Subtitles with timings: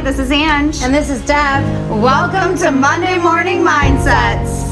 [0.00, 0.80] Hi, this is Ange.
[0.80, 1.62] And this is Deb.
[1.90, 4.62] Welcome to Monday Morning Mindsets.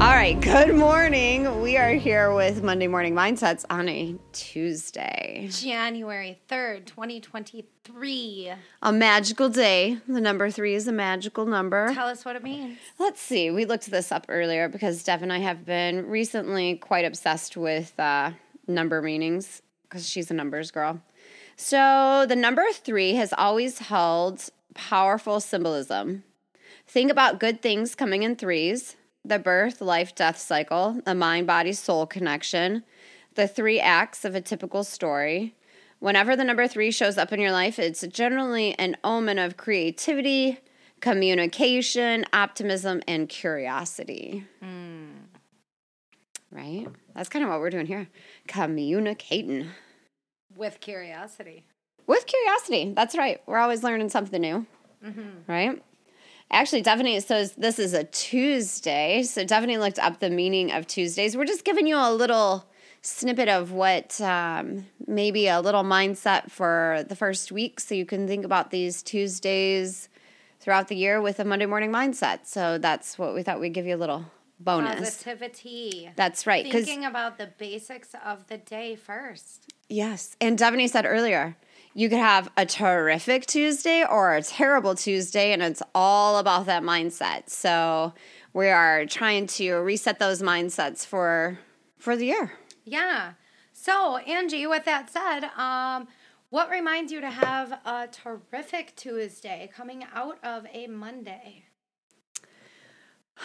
[0.00, 1.60] All right, good morning.
[1.60, 5.48] We are here with Monday Morning Mindsets on a Tuesday.
[5.50, 8.52] January 3rd, 2023.
[8.80, 9.98] A magical day.
[10.08, 11.92] The number three is a magical number.
[11.92, 12.78] Tell us what it means.
[12.98, 13.50] Let's see.
[13.50, 18.00] We looked this up earlier because Deb and I have been recently quite obsessed with
[18.00, 18.30] uh,
[18.66, 19.60] number meanings
[19.92, 21.02] because she's a numbers girl.
[21.56, 26.24] So the number three has always held powerful symbolism.
[26.86, 31.72] Think about good things coming in threes the birth, life, death cycle, the mind, body,
[31.72, 32.82] soul connection,
[33.36, 35.54] the three acts of a typical story.
[36.00, 40.58] Whenever the number three shows up in your life, it's generally an omen of creativity,
[41.00, 44.44] communication, optimism, and curiosity.
[44.60, 45.10] Hmm.
[46.50, 46.88] Right?
[47.14, 48.08] That's kind of what we're doing here.
[48.48, 49.68] Communicating
[50.56, 51.64] With curiosity.
[52.06, 52.92] with curiosity.
[52.94, 53.40] That's right.
[53.46, 54.66] We're always learning something new.
[55.46, 55.82] Right?
[56.50, 59.22] Actually, Stephanie says this is a Tuesday.
[59.24, 61.36] So Stephanie looked up the meaning of Tuesdays.
[61.36, 62.66] We're just giving you a little
[63.00, 68.28] snippet of what um, maybe a little mindset for the first week so you can
[68.28, 70.08] think about these Tuesdays
[70.60, 72.46] throughout the year with a Monday morning mindset.
[72.46, 74.26] So that's what we thought we'd give you a little
[74.64, 75.00] bonus.
[75.00, 76.10] Positivity.
[76.16, 76.70] That's right.
[76.70, 79.72] Thinking about the basics of the day first.
[79.88, 80.36] Yes.
[80.40, 81.56] And Devaney said earlier,
[81.94, 86.82] you could have a terrific Tuesday or a terrible Tuesday, and it's all about that
[86.82, 87.50] mindset.
[87.50, 88.14] So
[88.54, 91.58] we are trying to reset those mindsets for
[91.98, 92.52] for the year.
[92.84, 93.34] Yeah.
[93.72, 96.08] So, Angie, with that said, um,
[96.50, 101.64] what reminds you to have a terrific Tuesday coming out of a Monday?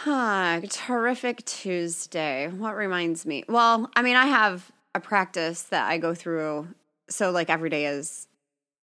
[0.04, 2.50] Huh, terrific Tuesday.
[2.50, 3.44] What reminds me?
[3.50, 6.68] Well, I mean, I have a practice that I go through.
[7.10, 8.28] So, like, every day is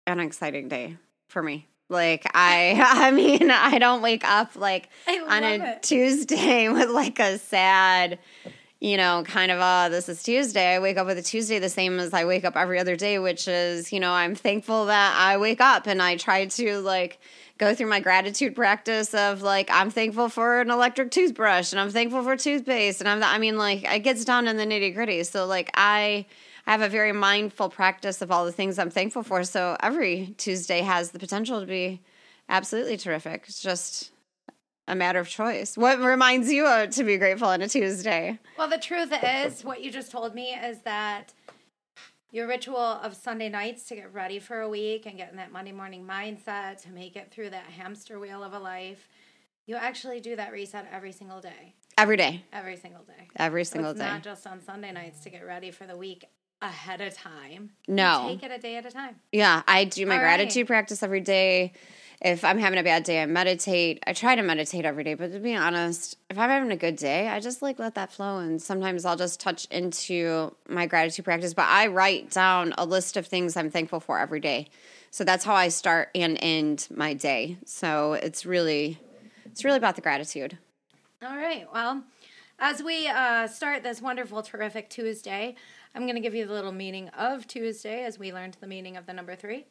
[0.08, 0.96] an exciting day
[1.28, 1.68] for me.
[1.88, 5.84] Like, I, I mean, I don't wake up like on a it.
[5.84, 8.18] Tuesday with like a sad,
[8.80, 10.74] you know, kind of, uh, this is Tuesday.
[10.74, 13.20] I wake up with a Tuesday the same as I wake up every other day,
[13.20, 17.20] which is, you know, I'm thankful that I wake up and I try to like
[17.58, 21.90] go through my gratitude practice of like, I'm thankful for an electric toothbrush and I'm
[21.90, 23.00] thankful for toothpaste.
[23.00, 25.22] And I'm, I mean, like, it gets down in the nitty gritty.
[25.24, 26.26] So, like, I,
[26.66, 29.44] I have a very mindful practice of all the things I'm thankful for.
[29.44, 32.00] So every Tuesday has the potential to be
[32.48, 33.44] absolutely terrific.
[33.46, 34.10] It's just
[34.88, 35.76] a matter of choice.
[35.76, 38.38] What reminds you uh, to be grateful on a Tuesday?
[38.58, 41.32] Well, the truth is, what you just told me is that
[42.34, 45.52] your ritual of Sunday nights to get ready for a week and get in that
[45.52, 49.08] Monday morning mindset to make it through that hamster wheel of a life,
[49.66, 51.74] you actually do that reset every single day.
[51.96, 52.42] Every day.
[52.52, 53.28] Every single day.
[53.36, 54.06] Every So single it's day.
[54.06, 56.24] not just on Sunday nights to get ready for the week
[56.64, 57.70] ahead of time.
[57.86, 58.28] You No.
[58.28, 59.16] take it a day at a time.
[59.32, 60.38] Yeah, I do my All right.
[60.38, 61.72] gratitude practice every day.
[62.20, 64.02] If I'm having a bad day, I meditate.
[64.06, 66.96] I try to meditate every day, but to be honest, if I'm having a good
[66.96, 68.38] day, I just like let that flow.
[68.38, 71.52] And sometimes I'll just touch into my gratitude practice.
[71.52, 74.68] But I write down a list of things I'm thankful for every day.
[75.10, 77.58] So that's how I start and end my day.
[77.66, 78.98] So it's really,
[79.46, 80.56] it's really about the gratitude.
[81.22, 81.66] All right.
[81.74, 82.04] Well,
[82.58, 85.56] as we uh, start this wonderful, terrific Tuesday,
[85.94, 88.96] I'm going to give you the little meaning of Tuesday as we learned the meaning
[88.96, 89.66] of the number three.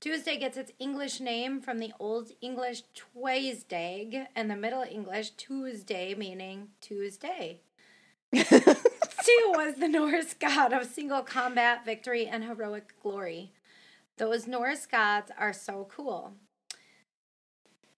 [0.00, 6.14] Tuesday gets its English name from the Old English Tuesdag and the Middle English Tuesday,
[6.14, 7.60] meaning Tuesday.
[8.34, 13.52] Tiw was the Norse god of single combat, victory, and heroic glory.
[14.18, 16.34] Those Norse gods are so cool.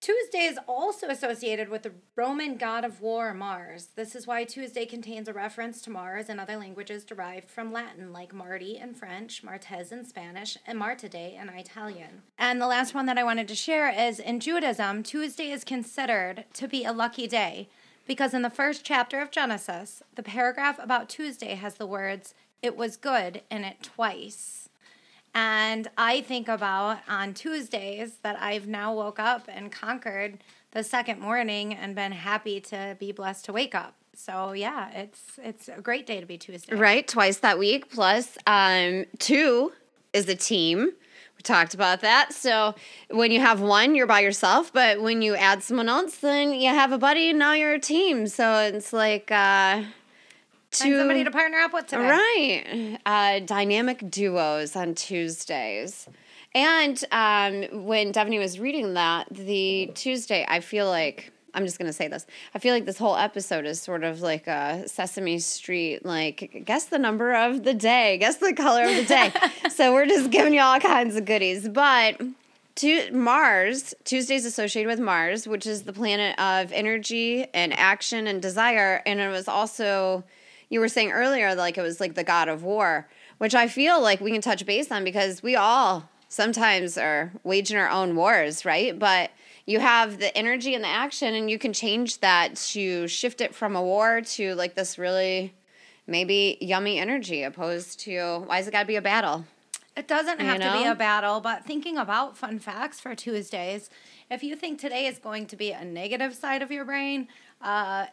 [0.06, 3.88] Tuesday is also associated with the Roman god of war, Mars.
[3.96, 8.12] This is why Tuesday contains a reference to Mars and other languages derived from Latin,
[8.12, 12.22] like Mardi in French, Martes in Spanish, and Marte in Italian.
[12.38, 16.44] And the last one that I wanted to share is in Judaism, Tuesday is considered
[16.54, 17.68] to be a lucky day
[18.06, 22.32] because in the first chapter of Genesis, the paragraph about Tuesday has the words,
[22.62, 24.65] it was good in it twice.
[25.36, 30.38] And I think about on Tuesdays that I've now woke up and conquered
[30.70, 33.96] the second morning and been happy to be blessed to wake up.
[34.14, 36.74] So yeah, it's it's a great day to be Tuesday.
[36.74, 37.90] Right, twice that week.
[37.90, 39.72] Plus, um, two
[40.14, 40.92] is a team.
[41.36, 42.32] We talked about that.
[42.32, 42.74] So
[43.10, 44.72] when you have one, you're by yourself.
[44.72, 47.78] But when you add someone else, then you have a buddy, and now you're a
[47.78, 48.26] team.
[48.26, 49.82] So it's like uh,
[50.84, 52.02] Find somebody to partner up with today.
[52.66, 52.98] Right.
[53.06, 56.08] Uh, dynamic duos on Tuesdays.
[56.54, 61.92] And um, when Devaney was reading that, the Tuesday, I feel like I'm just gonna
[61.92, 62.26] say this.
[62.54, 66.84] I feel like this whole episode is sort of like a Sesame Street, like guess
[66.84, 69.32] the number of the day, guess the color of the day.
[69.70, 71.66] so we're just giving you all kinds of goodies.
[71.68, 72.20] But
[72.76, 78.42] to Mars, Tuesday's associated with Mars, which is the planet of energy and action and
[78.42, 80.24] desire, and it was also
[80.68, 83.08] you were saying earlier, like it was like the god of war,
[83.38, 87.76] which I feel like we can touch base on because we all sometimes are waging
[87.76, 88.98] our own wars, right?
[88.98, 89.30] But
[89.64, 93.54] you have the energy and the action, and you can change that to shift it
[93.54, 95.54] from a war to like this really
[96.06, 99.44] maybe yummy energy, opposed to why does it got to be a battle?
[99.96, 103.88] It doesn't have You to be a battle, but thinking about fun facts for Tuesdays,
[104.30, 107.28] if you think today is going to be a negative side of your brain,
[107.62, 108.06] uh,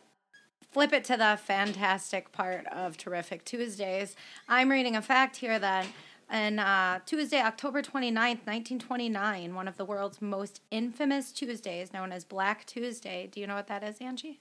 [0.72, 4.16] flip it to the fantastic part of Terrific Tuesdays.
[4.48, 5.86] I'm reading a fact here that
[6.30, 12.24] on uh, Tuesday, October 29th, 1929, one of the world's most infamous Tuesdays, known as
[12.24, 13.30] Black Tuesday.
[13.32, 14.40] Do you know what that is, Angie?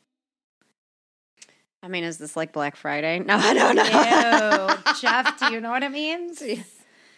[1.83, 3.19] I mean, is this like Black Friday?
[3.27, 4.77] No, I don't know.
[4.87, 4.93] Ew.
[5.01, 6.43] Jeff, do you know what it means?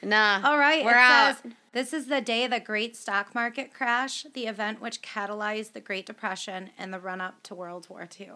[0.03, 0.43] Nah.
[0.45, 0.85] All right.
[0.85, 1.39] We're out.
[1.39, 5.81] says this is the day the great stock market crash, the event which catalyzed the
[5.81, 8.33] Great Depression and the run up to World War II.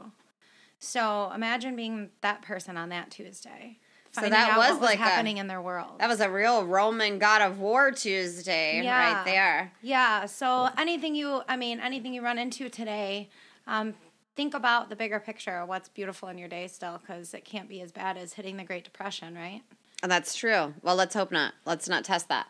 [0.79, 3.79] So imagine being that person on that Tuesday.
[4.13, 5.99] So that was was like a- happening in their world.
[5.99, 9.15] That was a real Roman God of War Tuesday Yeah.
[9.17, 9.73] right there.
[9.83, 10.27] Yeah.
[10.27, 13.29] So anything you, I mean, anything you run into today,
[13.67, 13.95] um,
[14.35, 15.65] think about the bigger picture.
[15.67, 18.65] What's beautiful in your day still, because it can't be as bad as hitting the
[18.65, 19.63] Great Depression, right?
[20.03, 20.75] That's true.
[20.83, 21.55] Well, let's hope not.
[21.67, 22.47] Let's not test that.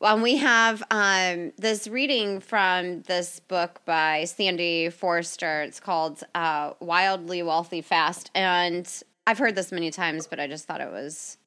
[0.00, 5.62] Well, we have um, this reading from this book by Sandy Forster.
[5.62, 8.30] It's called uh, Wildly Wealthy Fast.
[8.34, 8.90] And
[9.26, 11.38] I've heard this many times, but I just thought it was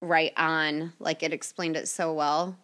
[0.00, 0.92] right on.
[0.98, 2.56] Like it explained it so well.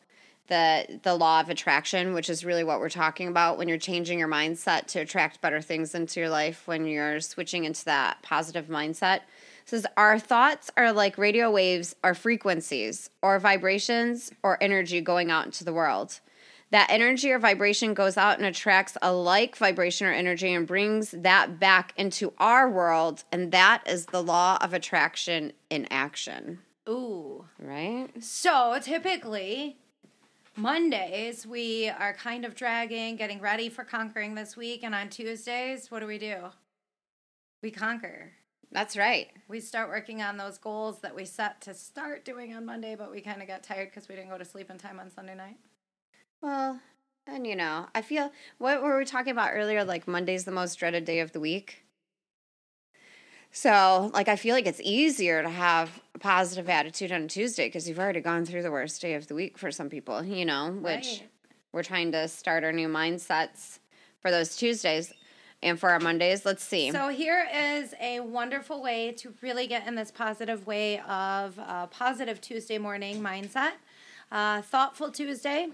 [0.48, 4.18] The, the law of attraction, which is really what we're talking about when you're changing
[4.18, 8.66] your mindset to attract better things into your life, when you're switching into that positive
[8.66, 9.20] mindset
[9.64, 15.46] says our thoughts are like radio waves or frequencies or vibrations or energy going out
[15.46, 16.20] into the world
[16.70, 21.10] that energy or vibration goes out and attracts a like vibration or energy and brings
[21.10, 27.44] that back into our world and that is the law of attraction in action Ooh.
[27.60, 29.76] right So typically,
[30.56, 34.84] Mondays, we are kind of dragging, getting ready for conquering this week.
[34.84, 36.36] And on Tuesdays, what do we do?
[37.62, 38.32] We conquer.
[38.70, 42.64] That's right We start working on those goals that we set to start doing on
[42.64, 44.98] Monday, but we kind of got tired because we didn't go to sleep in time
[45.00, 45.56] on Sunday night.
[46.40, 46.80] well
[47.26, 50.74] and you know i feel what were we talking about earlier like monday's the most
[50.76, 51.84] dreaded day of the week
[53.54, 57.66] So, like, I feel like it's easier to have a positive attitude on a Tuesday
[57.66, 60.46] because you've already gone through the worst day of the week for some people, you
[60.46, 61.22] know, which Right.
[61.70, 63.78] we're trying to start our new mindsets
[64.20, 65.12] for those Tuesdays
[65.62, 66.44] and for our Mondays.
[66.44, 66.90] Let's see.
[66.90, 71.86] So here is a wonderful way to really get in this positive way of uh,
[71.86, 73.72] positive Tuesday morning mindset.
[74.30, 75.68] Uh, thoughtful Tuesday.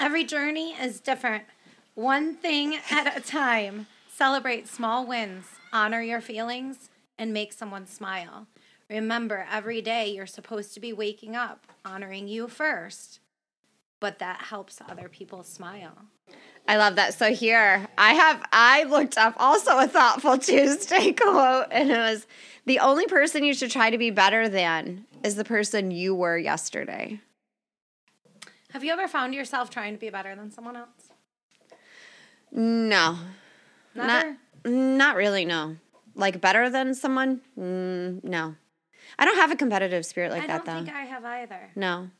[0.00, 1.44] Every journey is different.
[1.94, 3.86] One thing at a time.
[4.12, 5.46] Celebrate small wins.
[5.72, 8.46] Honor your feelings and make someone smile.
[8.88, 13.20] Remember, every day you're supposed to be waking up, honoring you first,
[14.00, 16.06] but that helps other people smile.
[16.70, 17.14] I love that.
[17.14, 22.28] So here I have I looked up also a thoughtful Tuesday quote and it was
[22.64, 26.38] the only person you should try to be better than is the person you were
[26.38, 27.20] yesterday.
[28.72, 31.10] Have you ever found yourself trying to be better than someone else?
[32.52, 33.18] No.
[33.96, 34.36] Never?
[34.64, 35.74] Not not really, no.
[36.14, 37.40] Like better than someone?
[37.58, 38.54] Mm, no.
[39.18, 40.70] I don't have a competitive spirit like I that though.
[40.70, 41.70] I don't think I have either.
[41.74, 42.10] no.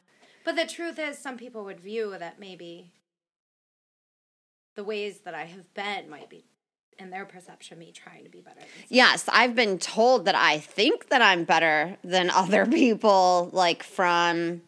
[0.45, 2.91] But the truth is, some people would view that maybe
[4.75, 6.45] the ways that I have been might be,
[6.99, 8.61] in their perception, me trying to be better.
[8.61, 13.83] Than Yes, I've been told that I think that I'm better than other people, like
[13.83, 14.63] from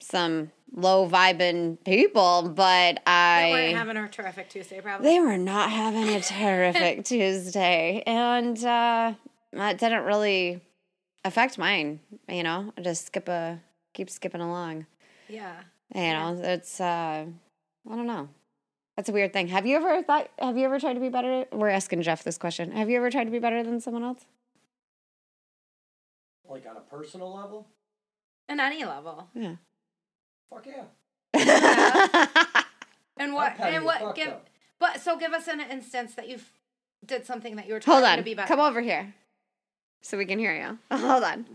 [0.00, 5.08] some low vibing people, but I They weren't having a terrific Tuesday, probably.
[5.08, 9.14] they were not having a terrific Tuesday, and uh,
[9.52, 10.60] that didn't really
[11.24, 12.00] affect mine.
[12.28, 13.60] You know, I just skip a
[13.94, 14.86] keep skipping along.
[15.28, 15.54] yeah.
[15.94, 17.24] You know, it's uh,
[17.90, 18.28] I don't know.
[18.98, 19.46] That's a weird thing.
[19.46, 20.28] Have you ever thought?
[20.40, 21.44] Have you ever tried to be better?
[21.52, 22.72] We're asking Jeff this question.
[22.72, 24.26] Have you ever tried to be better than someone else?
[26.48, 27.68] Like on a personal level?
[28.48, 29.28] In any level.
[29.34, 29.54] Yeah.
[30.50, 32.42] Fuck yeah.
[33.20, 33.60] And what?
[33.60, 34.16] And what?
[34.16, 34.30] Give.
[34.30, 34.40] though.
[34.80, 36.50] But so give us an instance that you've
[37.06, 38.48] did something that you were trying Hold to be better.
[38.48, 39.14] Come over here,
[40.02, 40.78] so we can hear you.
[40.98, 41.46] Hold on.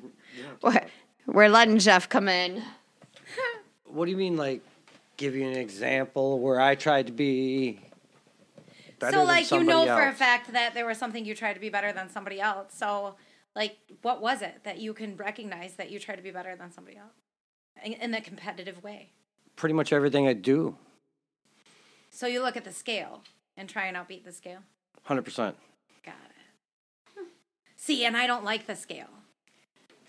[0.61, 0.87] What?
[1.25, 2.63] We're letting Jeff come in.
[3.85, 4.61] What do you mean, like,
[5.23, 7.79] give you an example where I tried to be
[8.99, 9.99] so like you know else.
[9.99, 12.73] for a fact that there was something you tried to be better than somebody else.
[12.75, 13.15] So
[13.55, 16.71] like what was it that you can recognize that you tried to be better than
[16.71, 17.13] somebody else
[17.83, 19.11] in, in a competitive way?
[19.55, 20.77] Pretty much everything I do,
[22.09, 23.21] So you look at the scale
[23.55, 24.59] and try and outbeat the scale.
[25.03, 25.55] hundred percent.
[26.03, 27.15] Got it.
[27.17, 27.25] Hmm.
[27.77, 29.09] See, and I don't like the scale.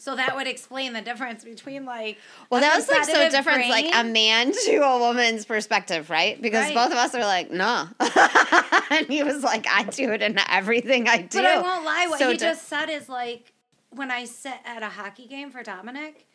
[0.05, 2.19] So that would explain the difference between like
[2.51, 6.41] Well, that was like so different, like a man to a woman's perspective, right?
[6.43, 6.75] Because Right.
[6.75, 7.89] both of us are like, no.
[8.91, 11.39] and he was like, I do it in everything I do.
[11.39, 12.07] But I won't lie.
[12.11, 13.55] What So he di- just said is like
[13.93, 16.27] when I sit at a hockey game for Dominic,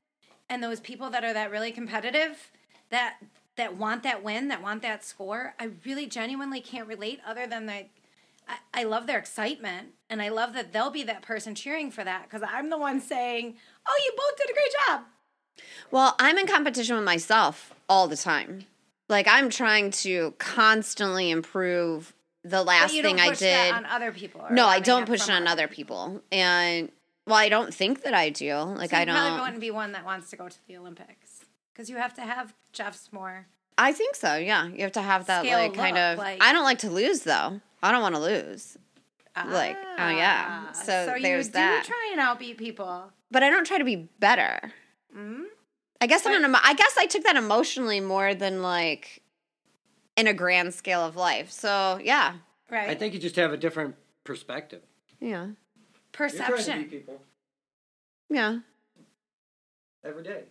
[0.49, 2.49] and those people that are that really competitive,
[2.89, 3.17] that
[3.55, 7.19] that want that win, that want that score, I really genuinely can't relate.
[7.23, 7.91] Other than like,
[8.49, 12.03] I, I love their excitement, and I love that they'll be that person cheering for
[12.03, 13.55] that because I'm the one saying,
[13.87, 15.01] "Oh, you both did a great job."
[15.91, 18.65] Well, I'm in competition with myself all the time.
[19.07, 22.13] Like I'm trying to constantly improve
[22.43, 23.73] the last thing don't I did.
[23.73, 24.45] on other people.
[24.51, 26.21] No, I don't push it on other people.
[26.31, 26.91] And
[27.27, 28.53] well, I don't think that I do.
[28.55, 30.77] Like So I probably don't Probably wouldn't be one that wants to go to the
[30.77, 33.47] Olympics because you have to have Jeff's more.
[33.77, 34.35] I think so.
[34.35, 36.17] Yeah, you have to have that Scale like kind of.
[36.17, 37.61] like- I don't like to lose though.
[37.81, 38.77] I don't want to lose,
[39.35, 40.65] Like, oh, yeah.
[40.67, 41.85] Ah, So you there's do that.
[41.85, 43.11] try and outbeat people.
[43.31, 44.59] but I don't try to be better.
[45.15, 45.43] Mm?
[46.01, 49.21] I guess I'm an I guess I took that emotionally more than like
[50.15, 51.51] in a grand scale of life.
[51.51, 52.35] So yeah,
[52.69, 52.89] Right.
[52.89, 54.81] I think you just have a different perspective.
[55.19, 55.55] yeah, You're to
[56.11, 56.79] Perception.
[56.83, 57.21] beat people
[58.29, 58.59] yeah,
[60.03, 60.43] every day.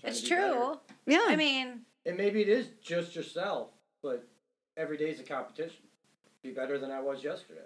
[0.00, 0.52] Trying It's to be better.
[0.54, 0.78] true.
[1.06, 1.24] yeah.
[1.28, 3.70] I mean, And maybe it is just yourself,
[4.02, 4.26] but
[4.76, 5.82] every day is a competition.
[6.42, 7.60] Be better than I was yesterday.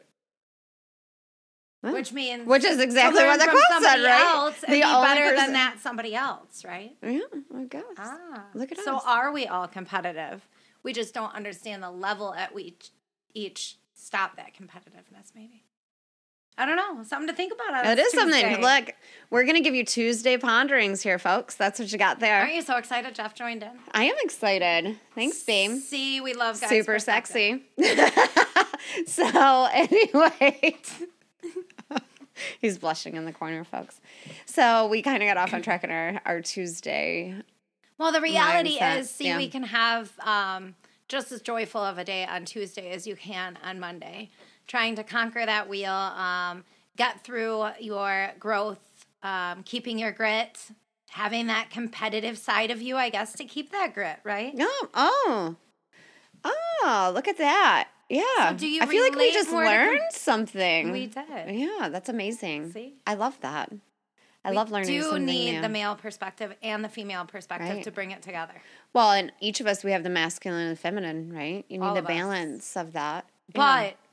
[1.82, 1.92] Yeah.
[1.92, 4.34] which means which is exactly what the from quote said, somebody right?
[4.34, 6.94] Else and be better person- than that somebody else, right?
[7.02, 7.20] Yeah,
[7.56, 7.84] I guess.
[7.96, 9.02] Ah, Look at so us.
[9.02, 10.46] So are we all competitive?
[10.82, 12.90] We just don't understand the level at which
[13.32, 15.34] each stop that competitiveness.
[15.34, 15.64] Maybe.
[16.60, 17.02] I don't know.
[17.04, 17.86] Something to think about.
[17.86, 18.60] It is something.
[18.60, 18.90] Look,
[19.30, 21.54] we're gonna give you Tuesday ponderings here, folks.
[21.54, 22.42] That's what you got there.
[22.42, 23.14] Aren't you so excited?
[23.14, 23.70] Jeff joined in.
[23.92, 24.98] I am excited.
[25.14, 25.78] Thanks, babe.
[25.80, 27.62] See, we love guys Super sexy.
[29.06, 30.76] so anyway,
[32.60, 33.98] he's blushing in the corner, folks.
[34.44, 37.36] So we kind of got off on track in our our Tuesday.
[37.96, 39.38] Well, the reality mindset, is, see, yeah.
[39.38, 40.74] we can have um,
[41.08, 44.28] just as joyful of a day on Tuesday as you can on Monday.
[44.70, 46.62] Trying to conquer that wheel, um,
[46.96, 48.78] get through your growth,
[49.24, 50.60] um, keeping your grit,
[51.08, 54.54] having that competitive side of you, I guess, to keep that grit, right?
[54.60, 55.56] Oh, oh,
[56.44, 57.10] oh!
[57.12, 57.88] Look at that.
[58.08, 58.22] Yeah.
[58.50, 60.92] So do you I feel like we just to com- learned something.
[60.92, 61.26] We did.
[61.50, 62.72] Yeah, that's amazing.
[62.72, 62.94] See?
[63.06, 63.72] I love that.
[64.44, 65.26] I We love learning something.
[65.26, 65.62] do need new.
[65.62, 67.84] the male perspective and the female perspective Right.
[67.84, 68.54] to bring it together.
[68.92, 71.64] well, and each of us, we have the masculine and the feminine, right?
[71.68, 72.08] You need All the of us.
[72.08, 73.26] balance of that.
[73.54, 73.60] Yeah.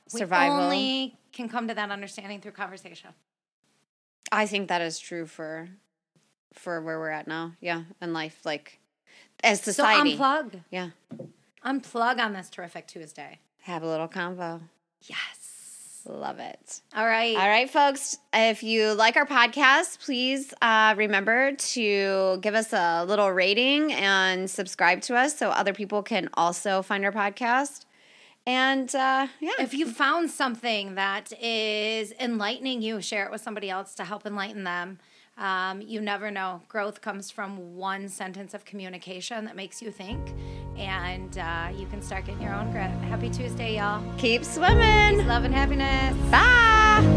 [0.08, 0.56] Survival.
[0.58, 3.10] we only can come to that understanding through conversation.
[4.32, 5.68] I think that is true for
[6.52, 7.52] for where we're at now.
[7.60, 8.78] Yeah, in life, like
[9.42, 10.16] as society.
[10.16, 10.60] So unplug.
[10.70, 10.90] Yeah,
[11.64, 13.38] Unplug on this terrific Tuesday.
[13.62, 14.60] have a little convo.
[15.02, 16.02] Yes.
[16.06, 16.80] Love it.
[16.96, 17.36] All right.
[17.36, 18.16] All right, folks.
[18.32, 24.48] If you like our podcast, please uh, remember to give us a little rating and
[24.48, 27.84] subscribe to us so other people can also find our podcast.
[28.48, 33.68] And uh, yeah, If you found something that is enlightening you, share it with somebody
[33.68, 34.98] else to help enlighten them.
[35.36, 36.62] Um, you never know.
[36.66, 40.34] Growth comes from one sentence of communication that makes you think,
[40.78, 42.90] and uh, you can start getting your own grit.
[43.10, 44.02] Happy Tuesday, y'all.
[44.16, 45.26] keep swimming.
[45.28, 46.16] Love and happiness.
[46.30, 47.14] Bye.